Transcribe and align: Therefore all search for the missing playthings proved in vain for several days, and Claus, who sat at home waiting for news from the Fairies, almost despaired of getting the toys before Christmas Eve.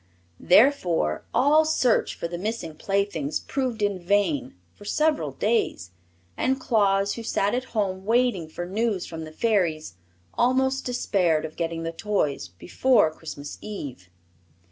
Therefore 0.39 1.25
all 1.31 1.63
search 1.63 2.15
for 2.15 2.27
the 2.27 2.39
missing 2.39 2.73
playthings 2.73 3.39
proved 3.39 3.83
in 3.83 3.99
vain 3.99 4.55
for 4.73 4.83
several 4.83 5.29
days, 5.29 5.91
and 6.35 6.59
Claus, 6.59 7.13
who 7.13 7.21
sat 7.21 7.53
at 7.53 7.65
home 7.77 8.03
waiting 8.03 8.47
for 8.49 8.65
news 8.65 9.05
from 9.05 9.25
the 9.25 9.31
Fairies, 9.31 9.97
almost 10.33 10.85
despaired 10.87 11.45
of 11.45 11.55
getting 11.55 11.83
the 11.83 11.91
toys 11.91 12.47
before 12.47 13.13
Christmas 13.13 13.59
Eve. 13.61 14.09